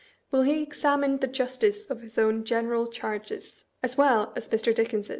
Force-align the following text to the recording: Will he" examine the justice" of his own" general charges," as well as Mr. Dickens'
Will 0.31 0.41
he" 0.41 0.63
examine 0.63 1.17
the 1.17 1.27
justice" 1.27 1.85
of 1.91 2.01
his 2.01 2.17
own" 2.17 2.43
general 2.43 2.87
charges," 2.87 3.65
as 3.83 3.99
well 3.99 4.33
as 4.35 4.49
Mr. 4.49 4.73
Dickens' 4.73 5.09